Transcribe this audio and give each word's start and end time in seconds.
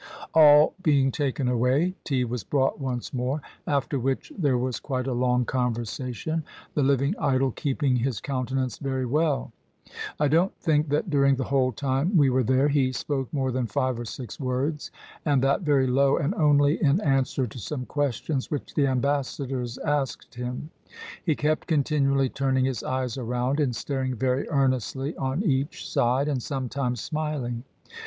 All 0.33 0.73
being 0.81 1.11
taken 1.11 1.47
away, 1.47 1.93
tea 2.03 2.25
was 2.25 2.43
brought 2.43 2.79
once 2.81 3.13
more, 3.13 3.39
after 3.67 3.99
which 3.99 4.33
there 4.35 4.57
was 4.57 4.79
quite 4.79 5.05
a 5.05 5.13
long 5.13 5.45
conversation, 5.45 6.43
the 6.73 6.81
living 6.81 7.13
idol 7.19 7.51
keeping 7.51 7.97
his 7.97 8.19
countenance 8.19 8.79
very 8.79 9.05
well. 9.05 9.51
I 10.19 10.27
don't 10.27 10.57
think 10.57 10.89
that 10.89 11.11
during 11.11 11.35
the 11.35 11.43
whole 11.43 11.71
time 11.71 12.17
we 12.17 12.31
were 12.31 12.41
there 12.41 12.67
he 12.67 12.91
spoke 12.91 13.31
more 13.31 13.51
than 13.51 13.67
five 13.67 13.99
or 13.99 14.05
six 14.05 14.39
words, 14.39 14.89
and 15.23 15.39
that 15.43 15.61
very 15.61 15.85
low 15.85 16.17
and 16.17 16.33
only 16.33 16.81
in 16.83 16.99
answer 17.01 17.45
to 17.45 17.59
some 17.59 17.85
questions 17.85 18.49
which 18.49 18.73
the 18.73 18.87
ambassadors 18.87 19.77
asked 19.77 20.33
him. 20.33 20.71
He 21.23 21.35
kept 21.35 21.67
continually 21.67 22.29
turning 22.29 22.65
his 22.65 22.81
eyes 22.83 23.19
around 23.19 23.59
and 23.59 23.75
staring 23.75 24.15
very 24.15 24.49
earnestly 24.49 25.15
on 25.17 25.43
each 25.43 25.87
side, 25.87 26.27
and 26.27 26.41
sometimes 26.41 27.01
smiling. 27.01 27.65